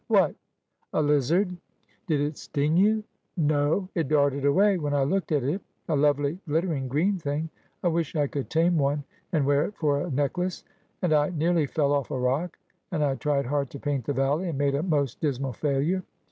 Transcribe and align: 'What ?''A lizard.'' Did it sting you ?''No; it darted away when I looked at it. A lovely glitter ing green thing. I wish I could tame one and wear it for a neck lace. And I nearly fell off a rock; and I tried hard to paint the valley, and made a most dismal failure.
'What 0.07 0.33
?''A 0.93 0.99
lizard.'' 1.03 1.55
Did 2.07 2.21
it 2.21 2.35
sting 2.35 2.75
you 2.75 3.03
?''No; 3.37 3.87
it 3.93 4.07
darted 4.07 4.45
away 4.45 4.79
when 4.79 4.95
I 4.95 5.03
looked 5.03 5.31
at 5.31 5.43
it. 5.43 5.61
A 5.89 5.95
lovely 5.95 6.39
glitter 6.47 6.73
ing 6.73 6.87
green 6.87 7.19
thing. 7.19 7.51
I 7.83 7.87
wish 7.89 8.15
I 8.15 8.25
could 8.25 8.49
tame 8.49 8.79
one 8.79 9.03
and 9.31 9.45
wear 9.45 9.63
it 9.65 9.75
for 9.77 10.01
a 10.01 10.09
neck 10.09 10.39
lace. 10.39 10.63
And 11.03 11.13
I 11.13 11.29
nearly 11.29 11.67
fell 11.67 11.93
off 11.93 12.09
a 12.09 12.17
rock; 12.17 12.57
and 12.91 13.03
I 13.03 13.13
tried 13.13 13.45
hard 13.45 13.69
to 13.69 13.79
paint 13.79 14.05
the 14.05 14.13
valley, 14.13 14.49
and 14.49 14.57
made 14.57 14.73
a 14.73 14.81
most 14.81 15.19
dismal 15.19 15.53
failure. 15.53 16.01